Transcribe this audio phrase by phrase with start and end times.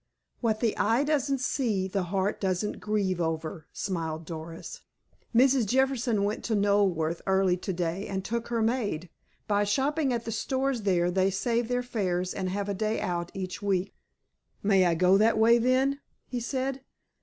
[0.39, 4.81] "What the eye doesn't see the heart doesn't grieve over," smiled Doris.
[5.35, 5.67] "Mrs.
[5.67, 9.09] Jefferson went to Knoleworth early to day, and took her maid.
[9.47, 13.29] By shopping at the stores there, they save their fares, and have a day out
[13.35, 13.93] each week."
[14.63, 16.81] "May I go that way, then?" he said.